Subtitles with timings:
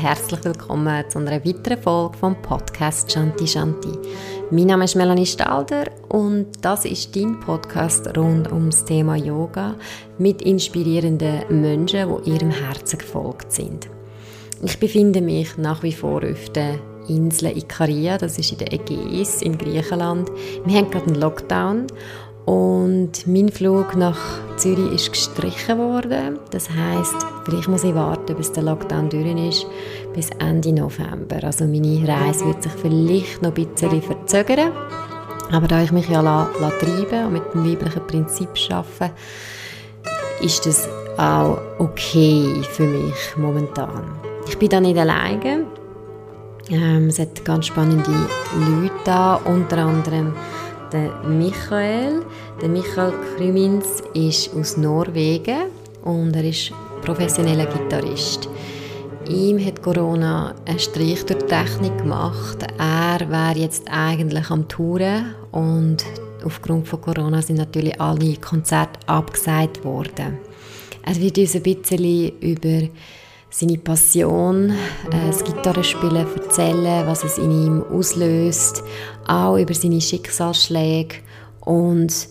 [0.00, 3.88] Herzlich willkommen zu einer weiteren Folge vom Podcast Shanti Shanti.
[4.52, 9.74] Mein Name ist Melanie Stalder und das ist dein Podcast rund ums Thema Yoga
[10.18, 13.88] mit inspirierenden Menschen, die ihrem Herzen gefolgt sind.
[14.62, 19.42] Ich befinde mich nach wie vor auf der Insel Ikaria, das ist in der Ägäis
[19.42, 20.30] in Griechenland.
[20.64, 21.88] Wir haben gerade einen Lockdown
[22.48, 24.18] und mein Flug nach
[24.56, 26.38] Zürich ist gestrichen worden.
[26.50, 29.66] Das heißt, vielleicht muss ich warten, bis der Lockdown durch ist,
[30.14, 31.44] bis Ende November.
[31.44, 34.72] Also meine Reise wird sich vielleicht noch ein bisschen verzögern.
[35.52, 39.14] Aber da ich mich ja la, la treiben und mit dem weiblichen Prinzip arbeite,
[40.40, 44.04] ist das auch okay für mich momentan.
[44.48, 45.66] Ich bin da nicht alleine.
[46.70, 50.32] Ähm, es hat ganz spannende Leute da, unter anderem
[50.92, 52.24] der Michael.
[52.60, 55.70] Der Michael Krümins ist aus Norwegen
[56.02, 56.72] und er ist
[57.02, 58.48] professioneller Gitarrist.
[59.28, 62.66] Ihm hat Corona einen Strich durch die Technik gemacht.
[62.78, 66.04] Er wäre jetzt eigentlich am Touren und
[66.44, 70.38] aufgrund von Corona sind natürlich alle Konzerte abgesagt worden.
[71.04, 72.88] Er wird uns ein bisschen über
[73.50, 78.82] seine Passion, äh, das Gitarrespielen erzählen, was es in ihm auslöst,
[79.28, 81.16] auch über seine Schicksalsschläge
[81.60, 82.28] und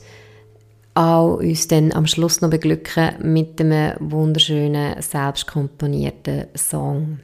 [0.95, 7.19] auch uns dann am Schluss noch beglücken mit einem wunderschönen, selbstkomponierten Song.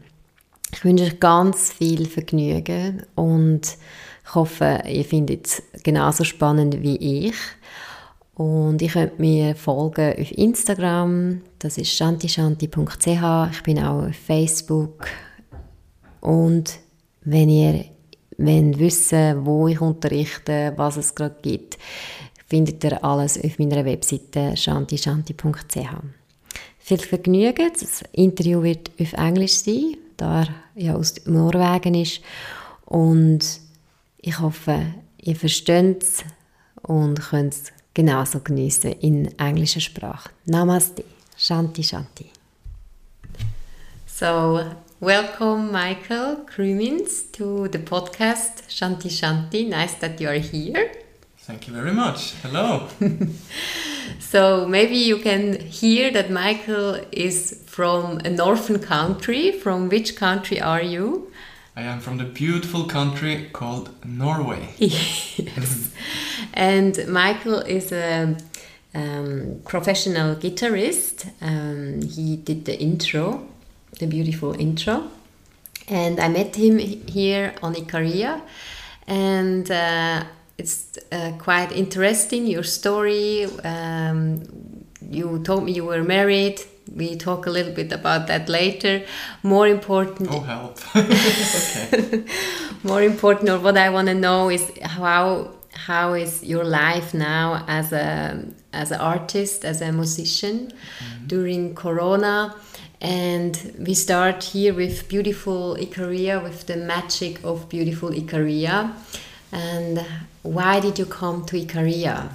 [0.71, 3.77] Ich wünsche euch ganz viel Vergnügen und
[4.25, 7.35] ich hoffe, ihr findet es genauso spannend wie ich.
[8.35, 13.07] Und ihr könnt mir folgen auf Instagram, das ist shantishanti.ch.
[13.51, 15.05] Ich bin auch auf Facebook.
[16.19, 16.79] Und
[17.21, 17.85] wenn ihr
[18.37, 21.77] wenn wissen, wo ich unterrichte, was es gerade gibt,
[22.47, 25.77] findet ihr alles auf meiner Webseite shantishanti.ch.
[26.79, 27.71] Viel Vergnügen.
[27.79, 32.21] Das Interview wird auf Englisch sein, da er ja aus Norwegen ist.
[32.85, 33.39] Und
[34.17, 34.85] ich hoffe,
[35.17, 36.23] ihr versteht es
[36.81, 40.29] und könnt es genauso genießen in englischer Sprache.
[40.45, 41.03] Namaste.
[41.37, 42.25] Shanti Shanti.
[44.05, 44.61] So,
[45.03, 49.67] welcome Michael Krumins to the podcast Shanti Shanti.
[49.67, 50.93] Nice that you are here.
[51.39, 52.35] Thank you very much.
[52.35, 52.87] Hello.
[54.19, 59.51] so, maybe you can hear that Michael is from a northern country.
[59.51, 61.29] From which country are you?
[61.75, 64.69] I am from the beautiful country called Norway.
[64.77, 65.91] yes.
[66.53, 68.37] and Michael is a
[68.95, 71.29] um, professional guitarist.
[71.41, 73.49] Um, he did the intro,
[73.99, 75.09] the beautiful intro.
[75.87, 78.41] And I met him here on Ikaria.
[79.07, 80.23] And uh,
[80.57, 83.45] it's uh, quite interesting, your story.
[83.63, 84.43] Um,
[85.09, 86.61] you told me you were married
[86.91, 89.03] we talk a little bit about that later.
[89.41, 90.29] More important.
[90.31, 90.79] Oh help!
[90.95, 92.23] okay.
[92.83, 97.63] More important, or what I want to know is how how is your life now
[97.67, 101.27] as a as an artist, as a musician, mm -hmm.
[101.27, 102.55] during Corona.
[103.03, 108.93] And we start here with beautiful Ikaria, with the magic of beautiful Ikaria.
[109.51, 110.05] And
[110.41, 112.29] why did you come to Ikaria?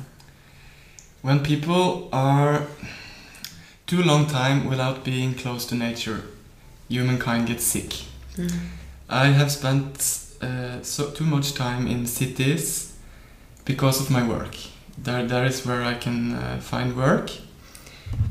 [1.22, 2.66] When people are
[3.86, 6.24] too long time without being close to nature,
[6.90, 8.04] humankind gets sick.
[8.36, 8.52] Mm.
[9.08, 12.94] I have spent uh, so too much time in cities
[13.64, 14.54] because of my work.
[14.98, 17.30] There, there is where I can uh, find work.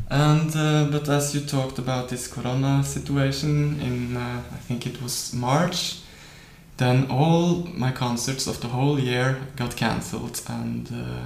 [0.09, 5.01] And uh, but as you talked about this Corona situation in, uh, I think it
[5.01, 6.00] was March,
[6.77, 11.25] then all my concerts of the whole year got cancelled, and uh,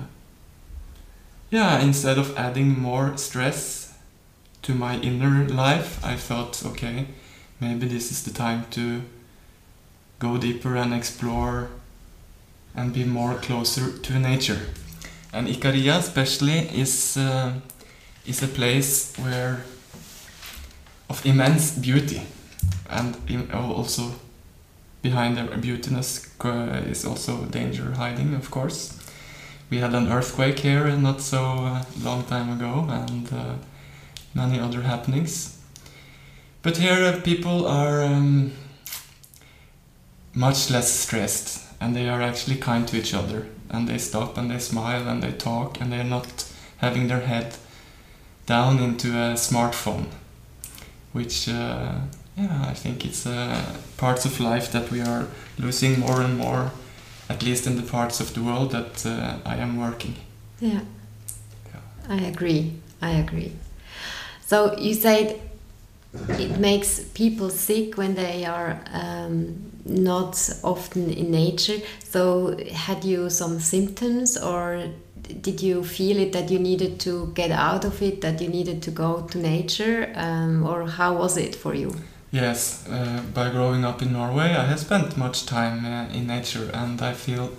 [1.51, 3.94] yeah, instead of adding more stress
[4.62, 7.07] to my inner life, I thought, okay,
[7.59, 9.01] maybe this is the time to
[10.19, 11.69] go deeper and explore
[12.74, 14.62] and be more closer to nature.
[15.33, 17.54] And Ikaria especially is uh,
[18.25, 19.63] is a place where
[21.09, 22.21] of immense beauty,
[22.89, 23.15] and
[23.53, 24.13] also
[25.01, 26.29] behind the beautiness
[26.89, 28.97] is also danger hiding, of course.
[29.69, 33.56] We had an earthquake here not so uh, long time ago, and uh,
[34.33, 35.57] many other happenings.
[36.62, 38.51] But here uh, people are um,
[40.33, 44.51] much less stressed and they are actually kind to each other and they stop and
[44.51, 46.45] they smile and they talk and they're not
[46.77, 47.56] having their head
[48.45, 50.05] down into a smartphone
[51.13, 51.93] which uh,
[52.38, 53.63] yeah I think it's uh,
[53.97, 55.27] parts of life that we are
[55.57, 56.71] losing more and more
[57.29, 60.15] at least in the parts of the world that uh, I am working
[60.59, 60.81] yeah.
[61.73, 63.53] yeah I agree I agree
[64.41, 65.39] so you said
[66.13, 71.77] it makes people sick when they are um, not often in nature.
[72.03, 74.85] So, had you some symptoms, or
[75.42, 78.81] did you feel it that you needed to get out of it, that you needed
[78.83, 81.94] to go to nature, um, or how was it for you?
[82.31, 86.69] Yes, uh, by growing up in Norway, I have spent much time uh, in nature,
[86.74, 87.51] and I feel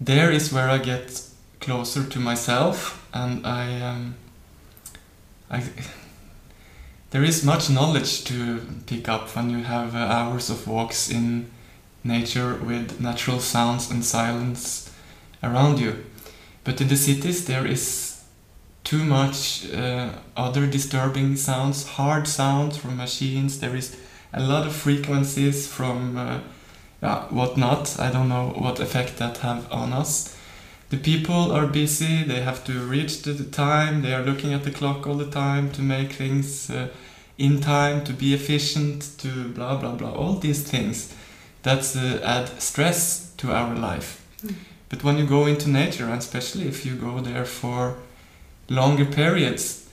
[0.00, 1.22] there is where I get
[1.60, 4.14] closer to myself, and I, um,
[5.50, 5.62] I,
[7.10, 11.50] there is much knowledge to pick up when you have uh, hours of walks in
[12.04, 14.90] nature with natural sounds and silence
[15.42, 16.04] around you.
[16.64, 18.22] But in the cities, there is
[18.84, 23.60] too much uh, other disturbing sounds, hard sounds from machines.
[23.60, 23.96] There is
[24.32, 26.40] a lot of frequencies from uh,
[27.02, 27.98] yeah, whatnot.
[27.98, 30.36] I don't know what effect that have on us.
[30.90, 32.24] The people are busy.
[32.24, 34.02] They have to reach the time.
[34.02, 36.88] They are looking at the clock all the time to make things uh,
[37.38, 40.12] in time, to be efficient, to blah blah blah.
[40.12, 41.14] All these things
[41.62, 44.20] that uh, add stress to our life.
[44.44, 44.54] Mm.
[44.90, 47.96] But when you go into nature, and especially if you go there for
[48.68, 49.88] longer periods,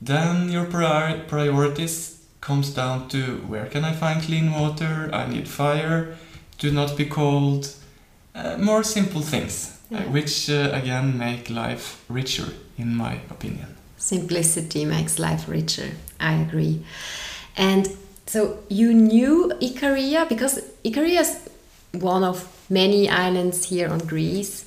[0.00, 5.10] then your prior priorities comes down to where can I find clean water?
[5.12, 6.16] I need fire.
[6.58, 7.74] Do not be cold.
[8.34, 10.00] Uh, more simple things, uh, yeah.
[10.00, 13.76] uh, which uh, again make life richer, in my opinion.
[13.96, 15.92] Simplicity makes life richer.
[16.20, 16.84] I agree.
[17.56, 17.88] And
[18.26, 21.48] so you knew Ikaria because Ikaria is
[21.92, 24.66] one of many islands here on Greece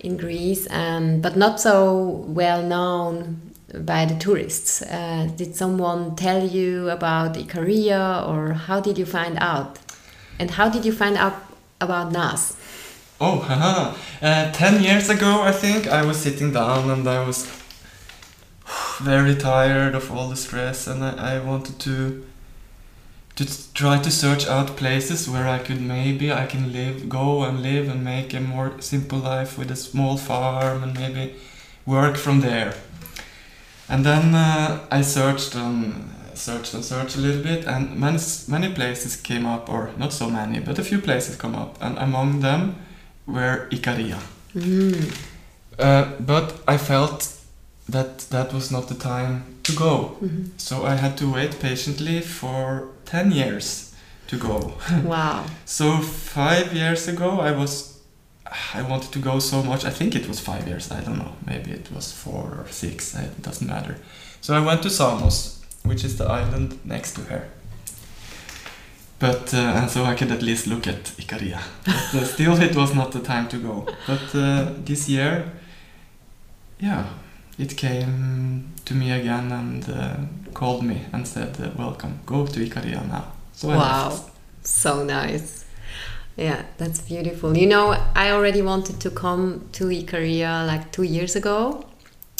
[0.00, 4.82] in Greece, um, but not so well known by the tourists.
[4.82, 9.78] Uh, did someone tell you about Ikaria, or how did you find out?
[10.38, 11.36] And how did you find out
[11.80, 12.56] about Nas?
[13.20, 13.94] Oh.
[14.22, 17.46] Uh, ten years ago, I think, I was sitting down and I was
[19.02, 22.24] very tired of all the stress, and I, I wanted to
[23.36, 27.62] to try to search out places where I could maybe I can live, go and
[27.62, 31.34] live and make a more simple life with a small farm and maybe
[31.84, 32.74] work from there.
[33.88, 38.18] And then uh, I searched and searched and searched a little bit, and many
[38.48, 41.98] many places came up, or not so many, but a few places come up, and
[41.98, 42.76] among them
[43.26, 44.18] were Ikaria.
[44.54, 45.14] Mm.
[45.78, 47.32] Uh, but I felt
[47.88, 50.16] that that was not the time to go.
[50.20, 50.44] Mm -hmm.
[50.56, 53.94] So I had to wait patiently for 10 years
[54.28, 54.74] to go.
[55.04, 55.44] Wow.
[55.64, 57.96] so 5 years ago I was
[58.74, 59.84] I wanted to go so much.
[59.84, 61.32] I think it was 5 years, I don't know.
[61.46, 63.96] Maybe it was 4 or 6, it doesn't matter.
[64.40, 67.48] So I went to Samos, which is the island next to her.
[69.18, 71.58] But uh, and so I could at least look at Ikaria.
[71.84, 73.86] But uh, still, it was not the time to go.
[74.06, 75.50] But uh, this year,
[76.78, 77.04] yeah,
[77.58, 80.16] it came to me again and uh,
[80.54, 84.30] called me and said, uh, "Welcome, go to Icaria now." So I wow, left.
[84.66, 85.64] so nice.
[86.36, 87.56] Yeah, that's beautiful.
[87.56, 91.86] You know, I already wanted to come to Icaria like two years ago,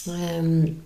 [0.09, 0.83] um,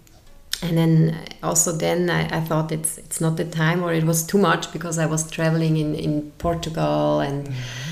[0.62, 4.24] and then also then I, I, thought it's it's not the time or it was
[4.24, 7.48] too much because I was traveling in in Portugal and.
[7.48, 7.90] Mm -hmm.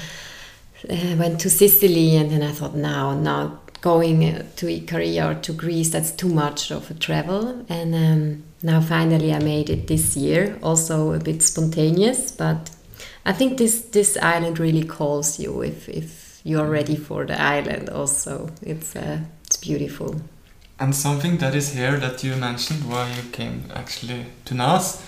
[0.88, 4.20] uh, went to Sicily and then I thought now now going
[4.56, 7.64] to Ikaria or to Greece, that's too much of a travel.
[7.68, 12.70] And um, now finally I made it this year, also a bit spontaneous, but
[13.24, 17.90] I think this, this island really calls you if, if you're ready for the island
[17.90, 18.50] also.
[18.62, 20.20] It's, uh, it's beautiful.
[20.80, 25.02] And something that is here that you mentioned why you came actually to Nas.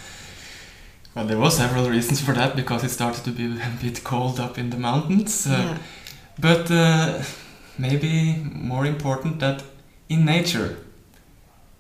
[1.15, 4.39] Well, there were several reasons for that because it started to be a bit cold
[4.39, 5.47] up in the mountains.
[5.47, 5.79] Uh, yeah.
[6.39, 7.23] But uh,
[7.81, 9.63] maybe more important that
[10.09, 10.77] in nature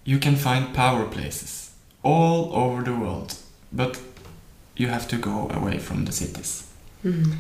[0.05, 3.35] you can find power places all over the world,
[3.73, 4.01] but
[4.77, 6.67] you have to go away from the cities.
[7.05, 7.33] Mm-hmm.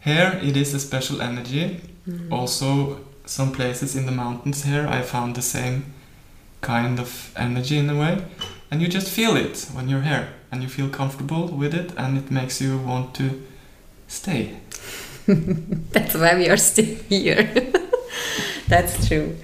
[0.00, 1.80] Here it is a special energy.
[2.08, 2.32] Mm-hmm.
[2.32, 5.94] Also, some places in the mountains here I found the same
[6.60, 8.24] kind of energy in a way,
[8.70, 12.16] and you just feel it when you're here and you feel comfortable with it, and
[12.16, 13.42] it makes you want to
[14.06, 14.56] stay.
[15.26, 17.72] That's why we are still here.
[18.68, 19.36] That's true.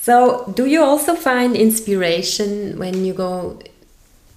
[0.00, 3.58] So, do you also find inspiration when you go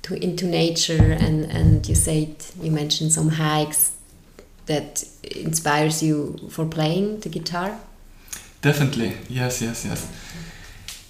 [0.03, 3.91] to into nature and and you said you mentioned some hikes
[4.65, 7.79] that inspires you for playing the guitar?
[8.61, 10.07] Definitely, yes, yes, yes.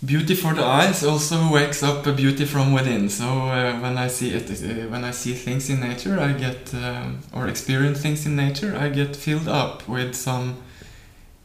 [0.05, 3.09] Beauty for the eyes also wakes up a beauty from within.
[3.09, 6.73] So uh, when I see it, uh, when I see things in nature, I get
[6.73, 10.57] um, or experience things in nature, I get filled up with some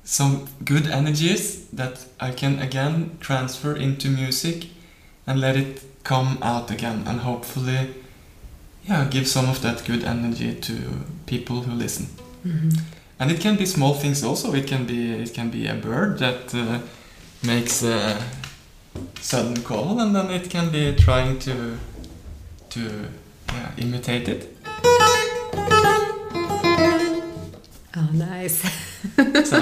[0.05, 4.67] some good energies that I can again transfer into music
[5.27, 7.89] and let it come out again and hopefully
[8.89, 10.75] yeah give some of that good energy to
[11.27, 12.07] people who listen.
[12.43, 12.71] hmm
[13.19, 14.55] And it can be small things also.
[14.55, 16.79] It can be it can be a bird that uh,
[17.43, 18.21] makes a
[19.21, 21.79] sudden call, and then it can be trying to
[22.71, 22.81] to
[23.53, 24.54] yeah, imitate it.
[27.97, 28.63] Oh, nice.
[29.17, 29.53] That's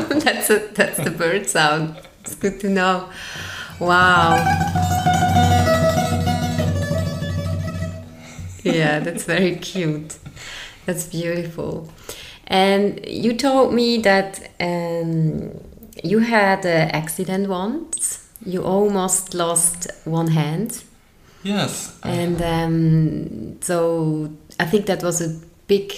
[0.50, 1.96] a, that's the bird sound.
[2.20, 3.10] It's good to know.
[3.78, 4.36] Wow.
[8.62, 10.18] Yeah, that's very cute.
[10.86, 11.92] That's beautiful.
[12.46, 15.60] And you told me that um,
[16.02, 18.28] you had an accident once.
[18.46, 20.84] You almost lost one hand.
[21.42, 21.98] Yes.
[22.04, 25.92] And um, so I think that was a big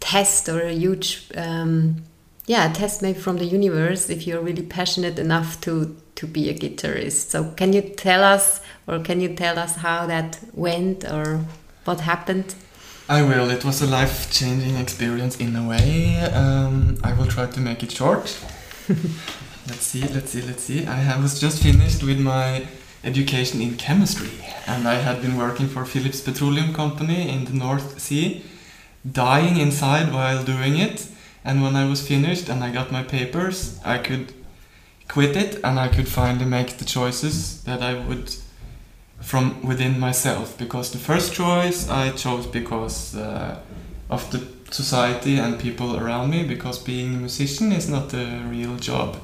[0.00, 2.02] test or a huge, um,
[2.46, 6.54] yeah, test maybe from the universe if you're really passionate enough to to be a
[6.54, 7.30] guitarist.
[7.30, 11.44] So can you tell us, or can you tell us how that went, or
[11.84, 12.56] what happened?
[13.08, 13.50] I will.
[13.50, 16.20] It was a life changing experience in a way.
[16.20, 18.36] Um, I will try to make it short.
[19.68, 20.86] let's see, let's see, let's see.
[20.86, 22.66] I was just finished with my
[23.04, 28.00] education in chemistry, and I had been working for Phillips Petroleum Company in the North
[28.00, 28.42] Sea,
[29.12, 31.06] dying inside while doing it.
[31.44, 34.32] And when I was finished and I got my papers, I could
[35.08, 38.34] quit it and I could finally make the choices that I would
[39.20, 43.58] from within myself because the first choice I chose because uh,
[44.10, 48.76] of the society and people around me because being a musician is not a real
[48.76, 49.16] job.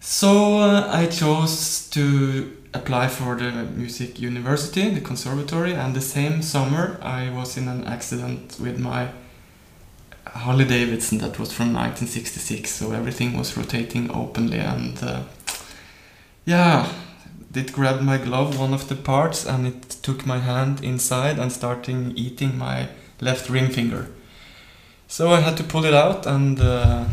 [0.00, 6.42] So uh, I chose to apply for the music university, the conservatory, and the same
[6.42, 9.08] summer I was in an accident with my
[10.26, 15.22] Harley Davidson that was from 1966, so everything was rotating openly and uh,
[16.44, 16.88] yeah,
[17.54, 21.52] it grabbed my glove, one of the parts, and it took my hand inside and
[21.52, 22.88] starting eating my
[23.20, 24.08] left ring finger.
[25.08, 27.04] So I had to pull it out, and uh,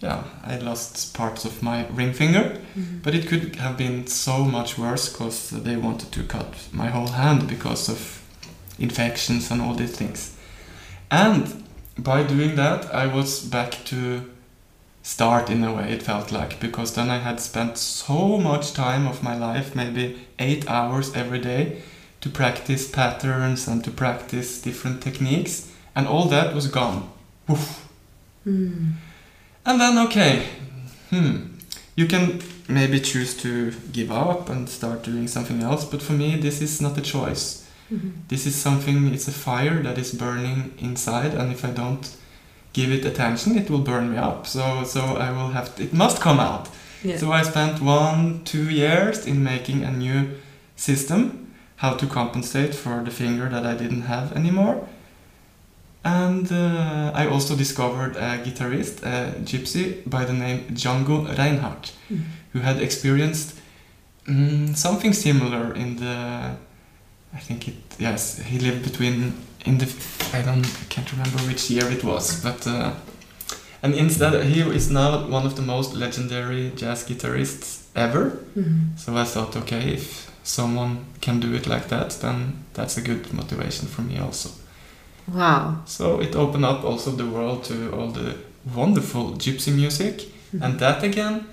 [0.00, 2.58] yeah, I lost parts of my ring finger.
[3.02, 7.08] But it could have been so much worse because they wanted to cut my whole
[7.08, 8.22] hand because of
[8.78, 10.36] infections and all these things.
[11.10, 11.64] And
[11.96, 14.22] by doing that, I was back to
[15.02, 19.06] start in a way it felt like because then I had spent so much time
[19.06, 21.80] of my life, maybe eight hours every day,
[22.20, 27.08] to practice patterns and to practice different techniques, and all that was gone.
[27.48, 27.88] Woof.
[28.44, 28.94] Mm.
[29.66, 30.46] And then, okay,
[31.10, 31.36] hmm,
[31.96, 36.36] you can maybe choose to give up and start doing something else, but for me,
[36.36, 37.64] this is not a choice.
[37.90, 38.12] Mhm.
[38.28, 42.08] This is something, it's a fire that is burning inside, and if I don't
[42.72, 44.46] give it attention, it will burn me up.
[44.46, 46.68] So, so I will have, it must come out.
[47.02, 47.18] Yeah.
[47.18, 50.30] So I spent one, two years in making a new
[50.76, 51.46] system,
[51.76, 54.86] how to compensate for the finger that I didn't have anymore.
[56.06, 62.22] And uh, I also discovered a guitarist, a gypsy by the name Django Reinhardt, Mhm.
[62.52, 63.54] who had experienced
[64.28, 66.56] mm, something similar in the.
[67.34, 69.32] I think it yes he lived between
[69.64, 69.86] in the
[70.32, 72.90] I don't I can't remember which year it was but uh,
[73.82, 78.96] and instead he is now one of the most legendary jazz guitarists ever Mhm.
[78.96, 83.32] so I thought okay if someone can do it like that then that's a good
[83.32, 84.50] motivation for me also
[85.28, 85.78] Wow.
[85.86, 88.34] so it opened up also the world to all the
[88.74, 90.22] wonderful gypsy music
[90.60, 91.46] and that again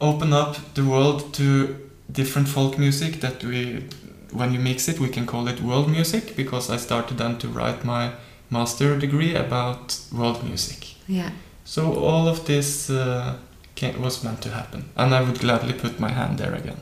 [0.00, 1.76] opened up the world to
[2.12, 3.84] different folk music that we
[4.32, 7.48] when you mix it we can call it world music because i started then to
[7.48, 8.10] write my
[8.50, 11.30] master degree about world music Yeah.
[11.64, 13.34] so all of this uh,
[13.74, 16.76] came, was meant to happen and i would gladly put my hand there again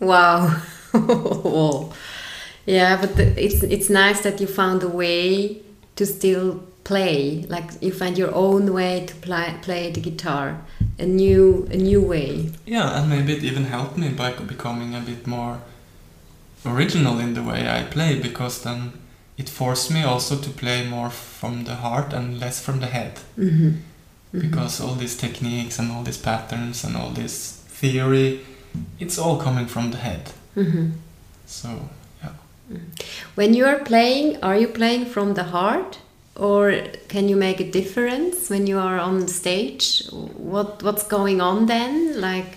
[0.00, 0.54] Wow.
[2.68, 5.56] yeah, but the, it's it's nice that you found a way
[5.96, 7.44] to still play.
[7.48, 10.56] Like you find your own way to play play the guitar,
[10.98, 12.50] a new a new way.
[12.66, 15.56] yeah and maybe it even helped me by becoming a bit more
[16.66, 18.92] original in the way i play because then
[19.36, 23.12] it forced me also to play more from the heart and less from the head
[23.38, 23.70] Mm-hmm.
[24.40, 28.40] because all these techniques and all these patterns and all this theory
[28.98, 30.90] it's all coming from the head hmm
[31.46, 31.68] so
[33.34, 35.98] When you are playing, are you playing from the heart,
[36.34, 36.72] or
[37.08, 40.04] can you make a difference when you are on stage?
[40.36, 42.20] What what's going on then?
[42.20, 42.56] Like.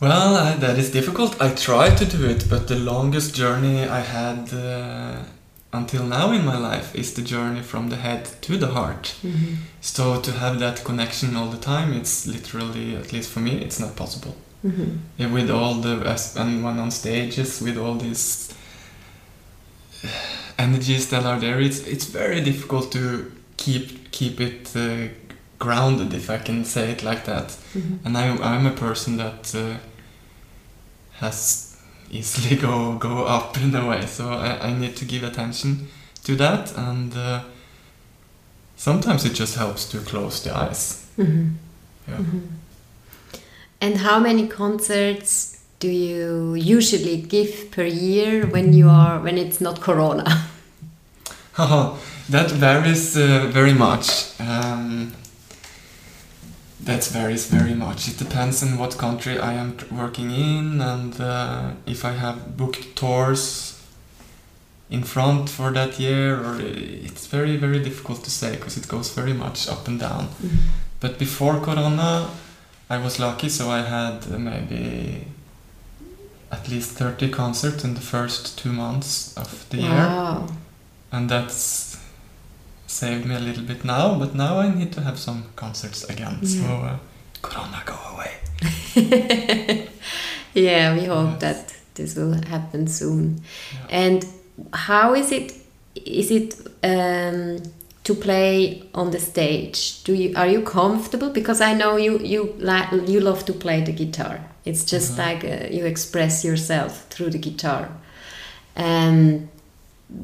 [0.00, 4.00] well I, that is difficult i try to do it but the longest journey i
[4.00, 5.16] had uh,
[5.72, 9.56] until now in my life is the journey from the head to the heart Mhm.
[9.80, 13.78] so to have that connection all the time it's literally at least for me it's
[13.84, 14.88] not possible Mhm.
[15.18, 15.94] Yeah, with all the
[16.42, 18.48] and when on stages with all these
[20.58, 25.08] energies that are there, it's it's very difficult to keep keep it uh,
[25.58, 27.56] grounded, if I can say it like that.
[27.74, 27.98] Mhm.
[28.04, 29.76] And I, I'm a person that uh,
[31.20, 31.76] has
[32.10, 35.88] easily go go up in a way, so I, I need to give attention
[36.24, 37.40] to that, and uh,
[38.76, 41.06] sometimes it just helps to close the eyes.
[41.18, 41.54] Mhm.
[42.08, 42.16] Yeah.
[42.18, 42.40] Mhm.
[43.82, 45.49] And how many concerts
[45.80, 50.46] do you usually give per year when you are when it's not Corona?
[51.56, 54.38] that varies uh, very much.
[54.38, 55.12] Um,
[56.80, 58.08] that varies very much.
[58.08, 62.94] It depends on what country I am working in and uh, if I have booked
[62.96, 63.82] tours
[64.90, 66.62] in front for that year, or uh,
[67.06, 70.28] it's very very difficult to say because it goes very much up and down.
[71.00, 72.28] But before Corona,
[72.90, 75.24] I was lucky, so I had maybe
[76.52, 80.46] at least 30 concerts in the first two months of the year
[81.12, 81.96] and that's
[82.86, 86.44] saved me a little bit now but now i need to have some concerts again
[86.44, 86.96] so uh,
[87.42, 88.30] corona go away
[90.54, 91.40] yeah, we hope Yes.
[91.40, 93.40] that this will happen soon.
[93.72, 93.86] Yeah.
[93.90, 94.26] And
[94.72, 95.52] how is it?
[95.94, 97.62] Is it um,
[98.04, 100.02] to play on the stage?
[100.04, 101.30] Do you are you comfortable?
[101.30, 104.40] Because I know you you like you love to play the guitar.
[104.64, 105.18] It's just Mhm.
[105.18, 107.88] like uh, you express yourself through the guitar.
[108.76, 109.48] Um,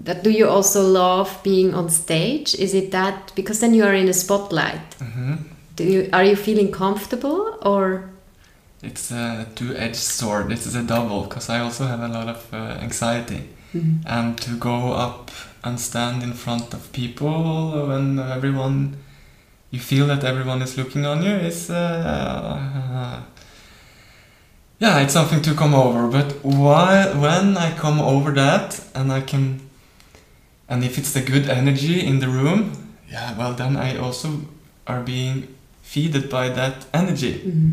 [0.05, 2.55] but do you also love being on stage?
[2.59, 4.95] Is it that because then you are in a spotlight?
[5.01, 5.35] hmm
[5.77, 8.11] Do you are you feeling comfortable or?
[8.83, 12.37] it's a two-edged sword this is a double because i also have a lot of
[12.53, 13.41] uh, anxiety
[13.75, 14.01] Mhm.
[14.07, 15.31] and to go up
[15.65, 18.97] and stand in front of people when everyone
[19.71, 23.21] you feel that everyone is looking on you is uh,
[24.79, 29.21] yeah it's something to come over but while when i come over that and i
[29.21, 29.61] can
[30.69, 32.73] and if it's the good energy in the room
[33.11, 34.29] yeah well then i also
[34.87, 35.47] are being
[35.85, 37.73] feeded by that energy Mhm.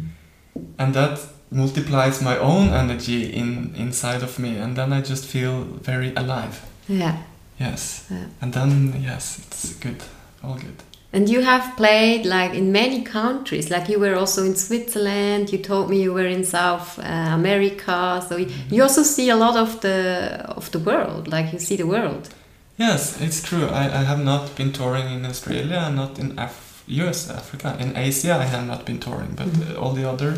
[0.78, 1.20] and that
[1.52, 6.56] multiplies my own energy in inside of me and then i just feel very alive
[6.88, 7.16] Yeah.
[7.60, 8.26] yes Yeah.
[8.42, 10.04] and then yes it's good
[10.44, 10.80] all good
[11.16, 15.52] And you have played like in many countries, like you were also in Switzerland.
[15.52, 19.36] You told me you were in South uh, America, so you, you also see a
[19.36, 21.28] lot of the of the world.
[21.28, 22.30] Like you see the world.
[22.78, 27.30] yes it's true i, I have not been touring in australia not in Af- us
[27.30, 29.62] africa in asia i have not been touring but Mhm.
[29.76, 30.32] uh, all the other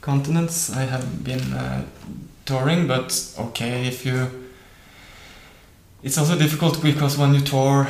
[0.00, 1.80] continents i have been uh,
[2.44, 4.16] touring but okay if you
[6.02, 7.86] it's also difficult because when you tour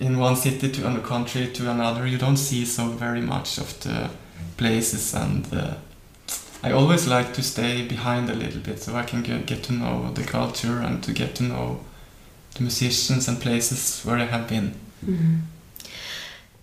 [0.00, 3.78] in one city to another country to another you don't see so very much of
[3.80, 4.08] the
[4.56, 5.74] places and uh,
[6.62, 9.72] i always like to stay behind a little bit so i can get, get to
[9.72, 11.80] know the culture and to get to know
[12.54, 14.72] the musicians and places where i have been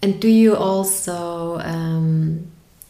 [0.02, 2.48] And do you also um,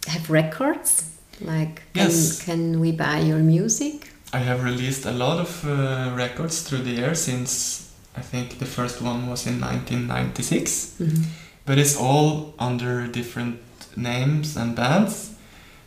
[0.07, 1.03] have records?
[1.39, 2.43] Like, can, Yes.
[2.43, 4.09] can we buy your music?
[4.33, 7.84] i have released a lot of uh, records through the years since
[8.17, 11.23] i think the first one was in 1996 Mhm.
[11.65, 13.55] but it's all under different
[13.95, 15.31] names and bands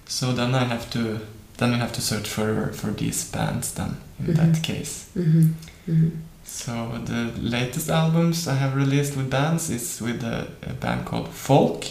[0.06, 1.18] so then i have to
[1.58, 4.36] then you have to search for for these bands then in Mhm.
[4.36, 5.54] that case Mhm.
[5.88, 6.10] Mhm.
[6.44, 6.72] so
[7.04, 11.84] the latest albums i have released with bands is with a, a band called folk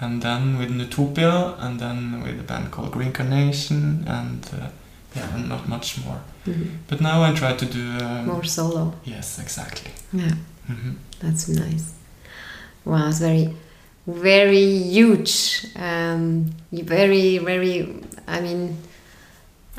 [0.00, 4.66] and then with Nutopia and then with a band called Green Carnation and uh,
[5.16, 6.66] yeah and not much more Mhm.
[6.88, 8.92] but now i try to do um, More solo.
[9.04, 10.34] yes exactly Yeah.
[10.66, 11.92] hmm That's nice.
[12.84, 13.54] Wow, it's very,
[14.06, 15.66] very huge.
[15.76, 17.86] Um, very, very.
[18.26, 18.76] I mean,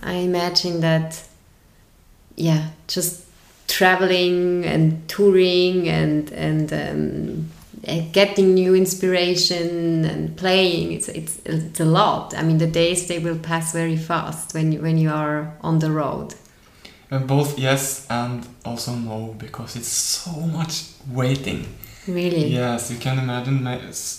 [0.02, 1.22] I imagine that.
[2.38, 3.24] Yeah, just
[3.68, 7.50] traveling and touring and and um,
[8.14, 10.94] getting new inspiration and playing.
[10.94, 12.34] It's it's it's a lot.
[12.38, 15.80] I mean, the days they will pass very fast when you, when you are on
[15.80, 16.34] the road.
[17.12, 21.66] And both yes and also no because it's so much waiting.
[22.08, 22.48] Really.
[22.48, 23.64] Yes, you can imagine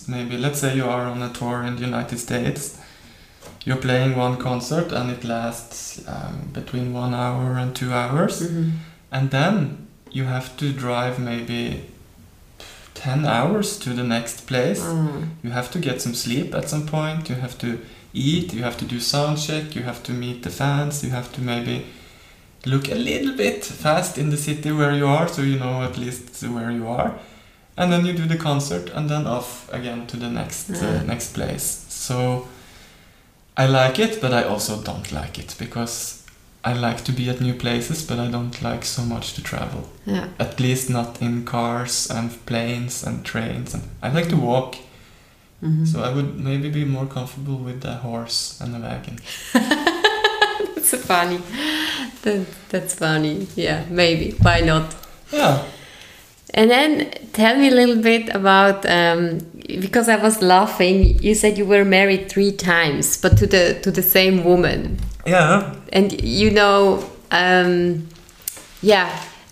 [0.09, 2.79] maybe let's say you are on a tour in the United States.
[3.66, 8.72] You're playing one concert and it lasts um, between one hour and two hours, Mhm.
[9.11, 11.81] and then you have to drive maybe
[13.04, 14.82] ten hours to the next place.
[14.82, 15.18] Ah.
[15.42, 17.28] You have to get some sleep at some point.
[17.28, 17.78] You have to
[18.12, 18.54] eat.
[18.54, 19.76] You have to do sound check.
[19.76, 21.04] You have to meet the fans.
[21.04, 21.84] You have to maybe
[22.66, 25.98] look a little bit fast in the city where you are, so you know at
[25.98, 27.12] least where you are.
[27.76, 31.34] And then you do the concert, and then off again to the next uh, next
[31.34, 31.84] place.
[31.88, 32.48] So
[33.56, 36.23] I like it, but I also don't like it because
[36.66, 39.83] I like to be at new places, but I don't like so much to travel.
[40.07, 40.29] Yeah.
[40.38, 43.74] At least not in cars and planes and trains.
[43.74, 44.77] And I like to walk,
[45.62, 45.87] Mhm.
[45.87, 49.18] so I would maybe be more comfortable with a horse and a wagon.
[50.74, 51.38] That's funny.
[52.22, 53.46] That, that's funny.
[53.57, 54.35] Yeah, maybe.
[54.42, 54.94] Why not?
[55.33, 55.62] Yeah.
[56.55, 59.38] And then tell me a little bit about um,
[59.81, 61.18] because I was laughing.
[61.22, 64.98] You said you were married three times, but to the to the same woman.
[65.26, 65.74] Yeah.
[65.92, 68.08] And you know, um,
[68.82, 69.10] yeah.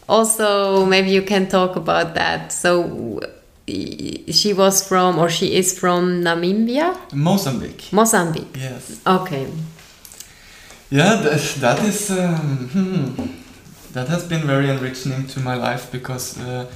[0.09, 2.53] Also, maybe you can talk about that.
[2.53, 3.21] So
[3.67, 7.93] she was from, or she is from Namibia, Mozambique.
[7.93, 8.57] Mozambique.
[8.57, 9.01] Yes.
[9.07, 9.47] Okay.
[10.91, 13.23] Yeah, that, that is um, hmm,
[13.93, 16.67] that has been very enriching to my life because uh,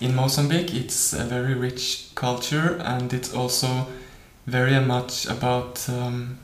[0.00, 3.86] in Mozambique it's a very rich culture and it's also
[4.46, 6.38] very much about um,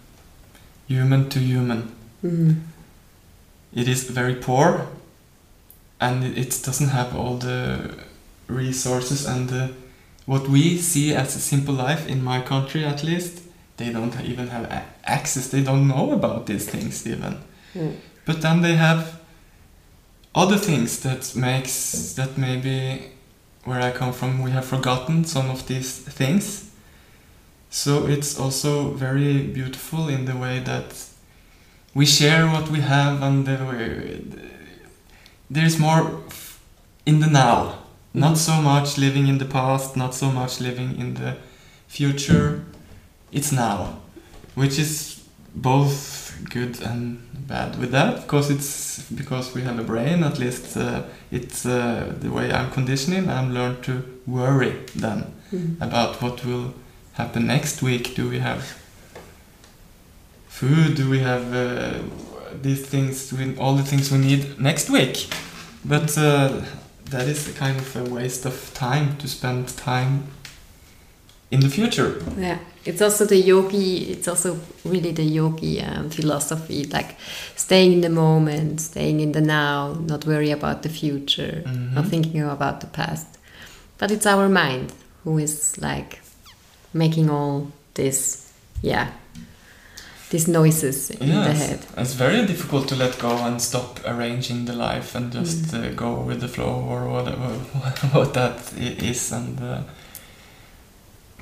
[0.91, 1.95] human to human.
[2.25, 2.61] Mm.
[3.73, 4.89] It is very poor
[6.01, 7.95] and it, doesn't have all the
[8.49, 9.71] resources and the,
[10.27, 13.43] what we see as a simple life in my country at least.
[13.77, 15.49] They don't even have access.
[15.49, 17.39] They don't know about these things even.
[17.75, 17.95] Mm.
[18.27, 19.21] But then they have
[20.35, 23.13] other things that makes that maybe
[23.65, 26.70] where I come from we have forgotten some of these things.
[27.71, 31.05] So it's also very beautiful in the way that
[31.95, 33.59] we share what we have and the
[35.49, 36.21] there's more
[37.07, 37.79] in the now.
[38.13, 41.37] Not so much living in the past, not so much living in the
[41.87, 42.65] future.
[43.33, 44.01] It's now,
[44.57, 45.23] which is
[45.55, 50.77] both good and bad with that because it's because we have a brain at least
[50.77, 51.03] uh,
[51.33, 55.81] it's uh, the way i'm conditioning i'm learned to worry then Mm.
[55.81, 56.73] about what will
[57.15, 58.63] happen next week do we have
[60.49, 61.99] food do we have uh,
[62.63, 65.29] these things we, all the things we need next week
[65.85, 66.61] but uh,
[67.07, 70.25] that is a kind of a waste of time to spend time
[71.51, 74.13] in the future Yeah, it's also the yogi.
[74.13, 77.17] It's also really the yogi um, philosophy, like
[77.57, 81.63] staying in the moment, staying in the now, not worry about the future,
[81.95, 82.11] not Mhm.
[82.11, 83.27] thinking about the past.
[83.99, 84.93] But it's our mind
[85.25, 86.21] who is like
[86.93, 89.11] making all this, yeah,
[90.31, 91.85] these noises in the head.
[91.97, 96.21] it's very difficult to let go and stop arranging the life and just uh, go
[96.21, 97.49] with the flow or whatever
[98.13, 99.33] what that is.
[99.33, 99.83] And uh,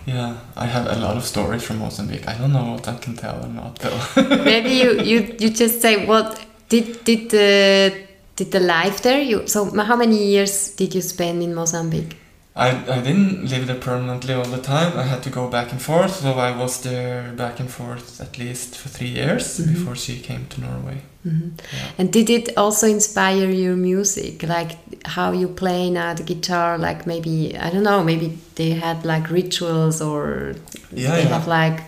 [0.07, 2.27] yeah, I have a lot of stories from Mozambique.
[2.27, 4.01] I don't know what I can tell or not though.
[4.45, 7.93] Maybe you, you, you just say what did did the
[8.37, 9.21] did the life there?
[9.21, 12.17] You so how many years did you spend in Mozambique?
[12.67, 14.99] I, I didn't live there permanently all the time.
[14.99, 18.37] I had to go back and forth, so I was there back and forth at
[18.39, 19.73] least for three years Mhm.
[19.75, 20.99] before she came to Norway.
[21.27, 21.51] Mhm.
[21.73, 21.99] Yeah.
[21.99, 24.73] And did it also inspire your music, like
[25.17, 26.79] how you play now the guitar?
[26.79, 30.55] Like maybe I don't know, maybe they had like rituals or
[30.93, 31.29] Yeah, they yeah.
[31.39, 31.83] have like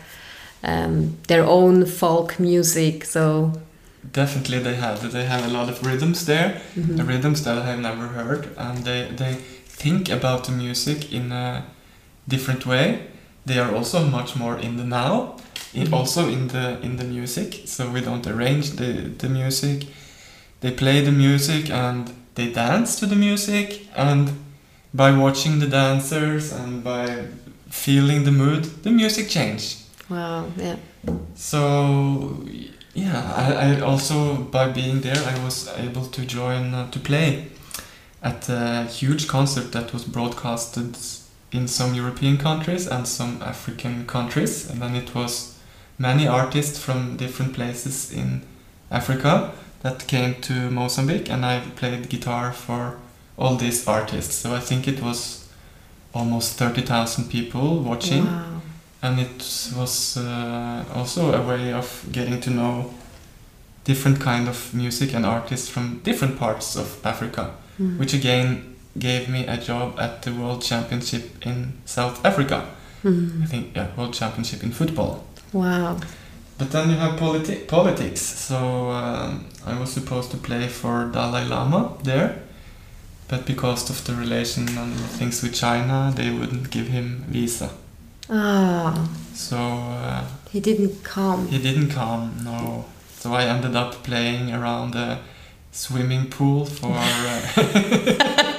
[0.62, 3.04] um, their own folk music.
[3.04, 3.52] So
[4.12, 5.12] Definitely, they have.
[5.12, 6.60] They have a lot of rhythms there.
[6.76, 6.96] mhm.
[6.96, 9.36] the rhythms that I have never heard, and they they
[9.82, 11.62] think about the music in a
[12.28, 12.98] different way.
[13.46, 15.36] They are also much more in the now,
[15.74, 15.92] in, Mhm.
[15.94, 17.62] also in the in the music.
[17.66, 19.86] So we don't arrange the the music.
[20.60, 24.28] They play the music and they dance to the music, and
[24.92, 27.06] by watching the dancers and by
[27.70, 29.62] feeling the mood, the music change.
[30.10, 30.76] wow, yeah,
[31.36, 32.44] So
[32.94, 37.46] yeah, I, I also by being there, I was able to join uh, to play
[38.22, 40.96] at a huge concert that was broadcasted
[41.52, 45.58] in some European countries and some African countries, and then it was
[45.98, 48.42] many artists from different places in
[48.90, 49.52] Africa
[49.82, 52.98] that came to Mozambique, and I played guitar for
[53.38, 54.34] all these artists.
[54.34, 55.48] So I think it was
[56.12, 58.26] almost thirty thousand people watching.
[58.26, 58.60] Wow,
[59.02, 62.92] and it was uh, also a way of getting to know
[63.84, 67.98] different kind of music and artists from different parts of Africa, Mhm.
[67.98, 68.46] which again
[68.98, 72.62] gave me a job at the World Championship in South Africa.
[73.04, 73.42] Mhm.
[73.42, 75.24] I think yeah, World Championship in football.
[75.52, 75.96] wow,
[76.58, 78.20] But then you have politi- politics.
[78.20, 82.30] So um, I was supposed to play for Dalai Lama there,
[83.28, 87.70] but because of the relation and things with China, they wouldn't give him visa.
[88.28, 88.92] ah,
[89.34, 89.56] So.
[89.56, 91.48] Uh, he didn't come.
[91.48, 92.84] He didn't come, no.
[93.20, 95.18] So I ended up playing around the
[95.72, 97.40] swimming pool for uh,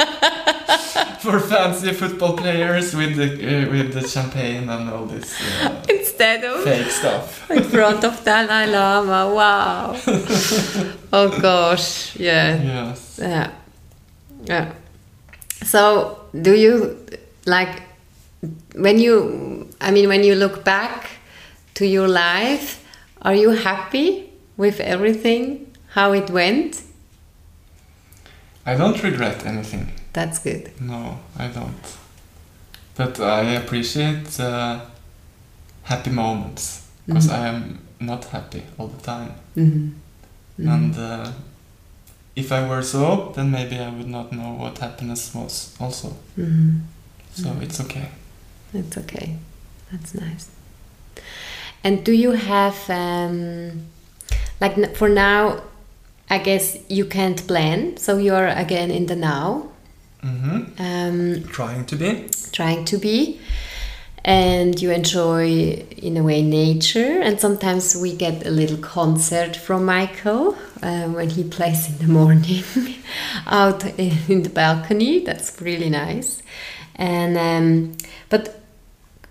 [1.20, 6.44] for fancy football players with the uh, with the champagne and all this uh, Instead
[6.44, 7.50] of fake stuff.
[7.58, 9.34] in front of Dalai Lama.
[9.34, 9.96] Wow.
[11.14, 12.16] oh gosh.
[12.16, 12.62] Yeah.
[12.62, 13.20] Yes.
[13.22, 13.52] Yeah.
[14.46, 14.74] Yeah.
[15.64, 16.98] So, do you
[17.46, 17.84] like
[18.76, 21.10] when you I mean when you look back
[21.76, 22.84] to your life,
[23.22, 26.82] are you happy with everything how it went?
[28.66, 29.92] I don't regret anything.
[30.14, 30.72] That's good.
[30.80, 31.76] No, I don't.
[32.96, 34.80] But I appreciate uh,
[35.84, 37.34] happy moments because Mhm.
[37.40, 39.32] I am not happy all the time.
[39.56, 39.94] Mhm.
[40.60, 40.74] Mhm.
[40.74, 41.32] And uh,
[42.36, 46.16] if I were so, then maybe I would not know what happiness was also.
[46.38, 46.82] Mhm.
[47.34, 47.62] So Mhm.
[47.64, 48.10] it's okay.
[48.74, 49.38] It's okay.
[49.92, 50.48] That's nice.
[51.84, 53.88] And do you have, um,
[54.62, 55.62] like for now,
[56.32, 59.68] I guess you can't plan, so you're again in the now,
[60.22, 62.30] hmm um, Trying to be.
[62.52, 63.40] trying to be,
[64.24, 67.20] and you enjoy, in a way, nature.
[67.22, 72.08] And sometimes we get a little concert from Michael uh, when he plays in the
[72.14, 72.64] morning
[73.48, 75.20] out in the balcony.
[75.26, 76.42] That's really nice.
[76.96, 77.98] And um,
[78.30, 78.61] but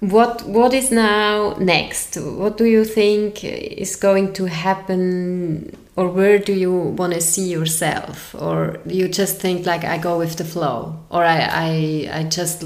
[0.01, 2.17] what what is now next?
[2.17, 7.51] What do you think is going to happen, or where do you want to see
[7.51, 12.23] yourself, or you just think like I go with the flow, or I I, I
[12.25, 12.65] just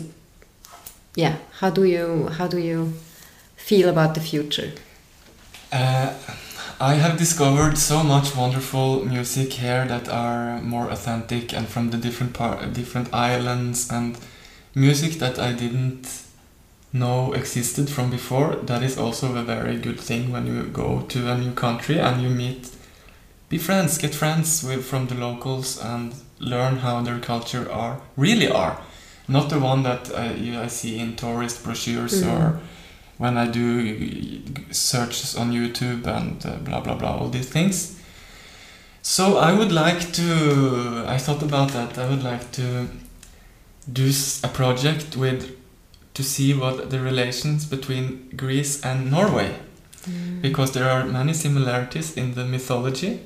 [1.17, 1.37] yeah?
[1.59, 2.93] How do you how do you
[3.57, 4.73] feel about the future?
[5.73, 6.13] Uh,
[6.81, 11.97] I have discovered so much wonderful music here that are more authentic and from the
[11.97, 14.17] different par- different islands and
[14.77, 16.24] music that I didn't
[16.95, 18.55] know existed from before.
[18.67, 22.23] That is also a very good thing when you go to a new country and
[22.23, 22.71] you meet,
[23.49, 28.49] be friends, get friends with from the locals and learn how their culture are really
[28.49, 28.79] are,
[29.29, 32.31] not the one that I, you, I see in tourist brochures Mhm.
[32.33, 32.61] or
[33.19, 37.97] when I do searches on YouTube and uh, blah blah blah all these things.
[39.03, 41.05] So I would like to.
[41.07, 41.99] I thought about that.
[41.99, 42.87] I would like to
[43.93, 44.11] do
[44.43, 45.51] a project with
[46.15, 49.55] to see what the relations between Greece and Norway,
[50.41, 53.21] because there are many similarities in the mythology,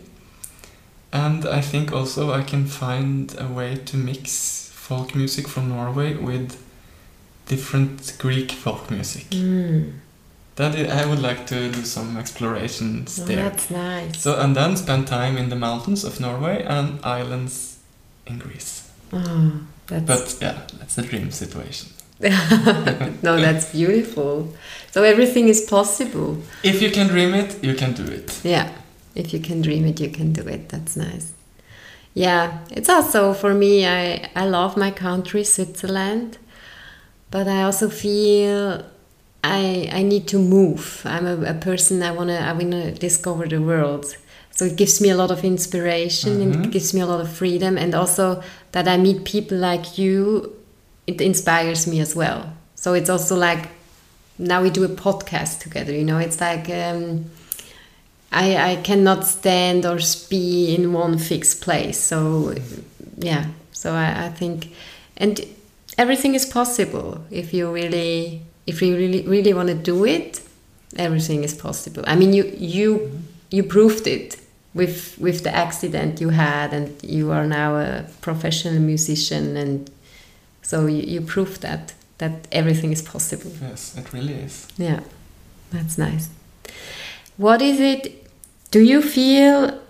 [1.12, 6.14] and I think also I can find a way to mix folk music from Norway
[6.16, 6.56] with
[7.46, 9.24] different Greek folk music.
[9.30, 9.92] Mm.
[10.56, 13.36] That I I would like to do some explorations Oh, there.
[13.50, 14.20] that's nice.
[14.22, 17.76] So and then spend time in the mountains of Norway and islands
[18.26, 18.82] in Greece.
[19.12, 19.50] oh,
[19.86, 21.88] that's But yeah, that's a dream situation.
[23.22, 24.52] no, that's beautiful.
[24.90, 26.38] So everything is possible.
[26.62, 28.40] If you can dream it, you can do it.
[28.44, 28.70] Yeah,
[29.14, 30.68] if you can dream it, you can do it.
[30.68, 31.32] That's nice.
[32.14, 33.86] Yeah, it's also for me.
[33.86, 36.38] I I love my country, Switzerland,
[37.30, 38.82] but I also feel
[39.44, 41.02] I I need to move.
[41.04, 42.02] I'm a, a person.
[42.02, 44.06] I wanna I wanna discover the world.
[44.50, 46.64] So it gives me a lot of inspiration and Mhm.
[46.64, 50.54] it gives me a lot of freedom, and also that I meet people like you.
[51.08, 52.40] It inspires me as well.
[52.74, 53.62] So it's also like
[54.38, 55.92] now we do a podcast together.
[55.92, 56.68] You know, it's like.
[56.70, 57.30] Um,
[58.30, 61.98] I, I cannot stand or be in one fixed place.
[61.98, 62.54] So,
[63.16, 63.46] yeah.
[63.72, 64.68] So I, I think,
[65.16, 65.40] and
[65.96, 70.42] everything is possible if you really, if you really, really want to do it.
[70.96, 72.04] Everything is possible.
[72.06, 73.10] I mean, you you
[73.50, 74.36] you proved it
[74.74, 79.90] with with the accident you had, and you are now a professional musician, and
[80.68, 83.50] so you, you proved that that everything is possible.
[83.62, 84.68] Yes, it really is.
[84.76, 85.00] Yeah,
[85.72, 86.28] that's nice.
[87.38, 88.26] What is it?
[88.70, 89.80] Do you feel?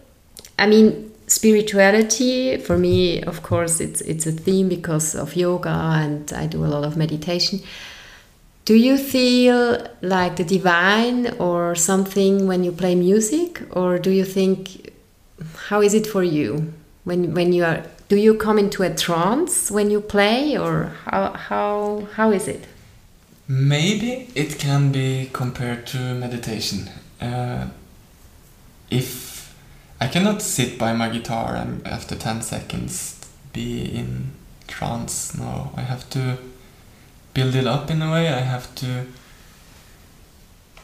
[0.56, 6.32] I mean, spirituality for me, of course, it's it's a theme because of yoga and
[6.32, 7.58] I do a lot of meditation.
[8.64, 14.24] Do you feel like the divine or something when you play music, or do you
[14.24, 14.92] think?
[15.70, 17.82] How is it for you when when you are?
[18.08, 22.66] Do you come into a trance when you play, or how how how is it?
[23.46, 26.88] Maybe it can be compared to meditation.
[27.20, 27.66] Uh,
[28.90, 29.54] if
[30.00, 33.16] I cannot sit by my guitar and after 10 seconds
[33.52, 34.32] be in
[34.66, 36.38] trance, no, I have to
[37.34, 38.28] build it up in a way.
[38.28, 39.06] I have to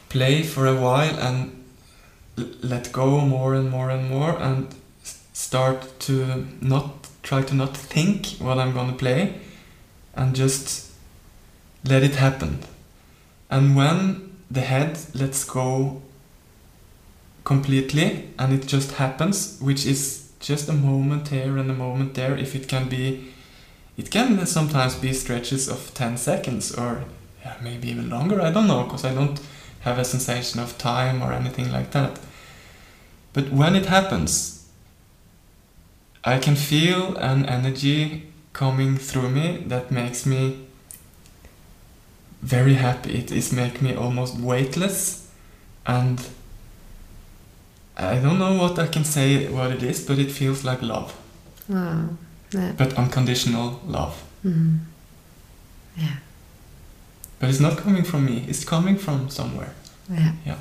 [0.09, 1.63] play for a while and
[2.61, 4.75] let go more and more and more and
[5.33, 9.33] start to not try to not think what I'm gonna play
[10.13, 10.91] and just
[11.83, 12.59] let it happen.
[13.49, 16.01] And when the head lets go
[17.43, 22.37] completely and it just happens, which is just a moment here and a moment there,
[22.37, 23.31] if it can be
[23.97, 27.05] it can sometimes be stretches of 10 seconds or
[27.41, 28.41] yeah, maybe even longer.
[28.41, 29.39] I don't know because I don't
[29.81, 32.19] have a sensation of time or anything like that.
[33.33, 34.64] But when it happens,
[36.25, 40.65] I can feel an energy coming through me that makes me
[42.41, 43.13] very happy.
[43.19, 45.27] It is make me almost weightless
[45.85, 46.19] and
[47.97, 51.15] I don't know what I can say what it is, but it feels like love.
[51.69, 52.09] Wow.
[52.51, 52.73] Yeah.
[52.77, 54.23] But unconditional love.
[54.43, 54.79] Mhm.
[55.97, 56.17] Yeah.
[57.39, 59.73] But it's not coming from me, it's coming from somewhere.
[60.09, 60.33] Yeah.
[60.45, 60.57] Yeah.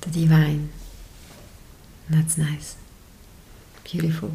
[0.00, 0.68] The divine.
[2.08, 2.76] That's nice.
[3.84, 4.30] Beautiful.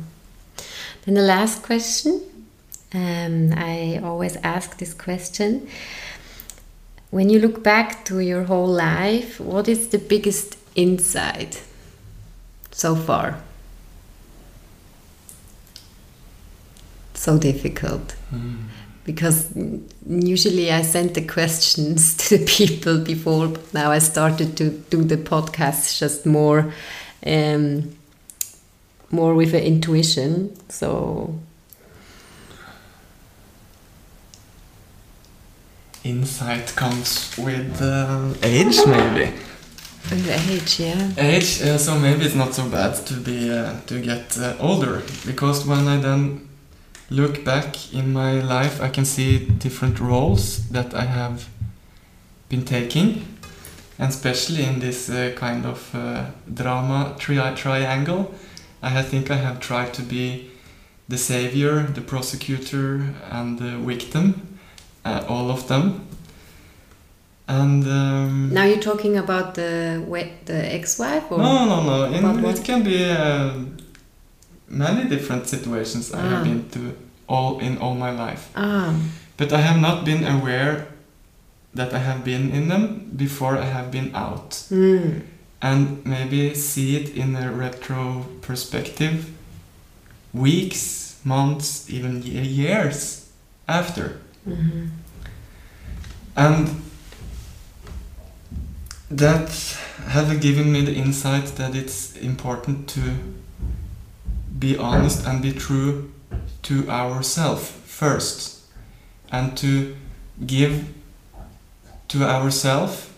[1.06, 2.22] Then the last question.
[2.94, 5.68] Um, I always ask this question.
[7.10, 11.64] When you look back to your whole life, what is the biggest insight
[12.72, 13.42] so far?
[17.14, 18.16] So difficult
[19.04, 24.58] because mm, usually I send the questions to the people before, but now I started
[24.58, 26.74] to do the podcast just more,
[27.26, 27.96] um,
[29.12, 30.56] more with an intuition.
[30.70, 31.36] So
[36.04, 39.34] Insight comes with uh, age, maybe.
[40.10, 41.12] with age, yeah.
[41.16, 45.04] Age, uh, so maybe it's not so bad to be uh, to get uh, older
[45.28, 46.50] because when I then
[47.12, 51.48] look back in my life, I can see different roles that I have
[52.50, 53.24] been taking,
[54.00, 58.34] and especially in this uh, kind of uh, drama tri- triangle,
[58.84, 60.50] I think I have tried to be
[61.10, 64.58] the savior, the prosecutor, and the victim,
[65.06, 66.08] uh, all of them.
[67.48, 70.02] And um, Now you're talking about the
[70.46, 72.06] the ex-wife, or no, no, no.
[72.06, 73.52] In, it can be uh,
[74.70, 76.30] many different situations I Ah.
[76.30, 76.80] have been to
[77.28, 78.94] all in all my life, ah,
[79.38, 80.88] but I have not been aware
[81.76, 85.22] that I have been in them before I have been out, mm,
[85.62, 89.30] and maybe see it in a retro perspective,
[90.34, 93.30] weeks, months, even years
[93.68, 94.90] after, mhm,
[96.36, 96.70] and
[99.10, 99.50] that
[100.08, 103.02] have given me the insight that it's important to
[104.58, 106.12] be honest and be true
[106.64, 108.62] to ourselves first
[109.32, 109.96] and to
[110.46, 110.86] give
[112.08, 113.10] to ourselves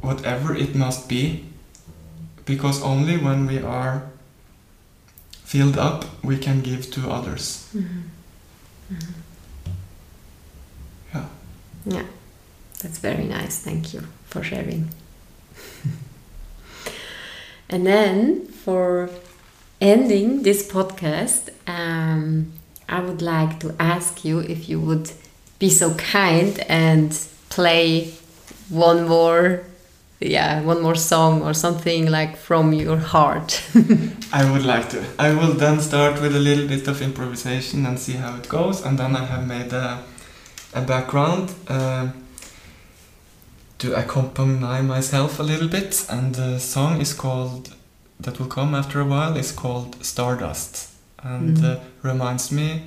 [0.00, 1.44] whatever it must be
[2.48, 4.02] because only when we are
[5.44, 8.02] filled up we can give to others mhm.
[11.14, 11.26] yeah
[11.86, 12.06] Yeah,
[12.82, 13.60] that's very nice.
[13.68, 14.88] Thank you for sharing.
[17.70, 19.08] and then for
[19.80, 22.52] ending this podcast, um,
[22.88, 25.10] I would like to ask you if you would
[25.58, 27.10] be so kind and
[27.48, 28.12] play
[28.68, 29.62] one more,
[30.20, 33.62] yeah, one more song or something like from your heart.
[34.32, 35.04] I would like to.
[35.18, 38.84] I will then start with a little bit of improvisation and see how it goes,
[38.84, 40.02] and then I have made a,
[40.74, 42.08] a background uh,
[43.78, 47.74] to accompany myself a little bit, and the song is called
[48.20, 50.88] that will come after a while is called Stardust,
[51.22, 51.64] and Mhm.
[51.64, 52.82] uh, reminds me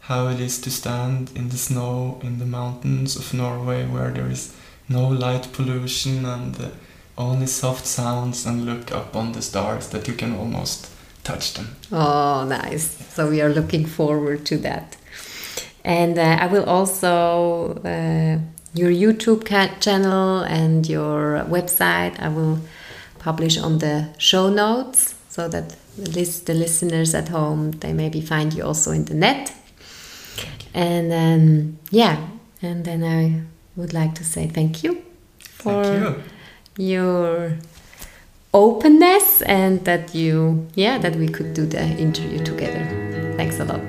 [0.00, 4.30] how it is to stand in the snow in the mountains of Norway where there
[4.30, 4.52] is
[4.88, 6.68] no light pollution and uh,
[7.16, 10.90] only soft sounds and look up on the stars that you can almost
[11.22, 11.76] touch them.
[11.90, 12.84] Oh, nice.
[13.14, 14.96] So we are looking forward to that.
[15.84, 18.38] And uh, I will also, uh,
[18.74, 19.46] your YouTube
[19.80, 22.58] channel and your website, I will
[23.18, 28.52] publish on the show notes so that the, the listeners at home, they maybe find
[28.52, 29.52] you also in the net.
[30.74, 32.26] And then, yeah,
[32.60, 33.42] and then I
[33.76, 35.02] would like to say thank you
[35.40, 36.16] for Thank
[36.78, 36.84] you.
[36.92, 37.58] your
[38.52, 43.82] openness and that you yeah that we could do the interview together thanks a lot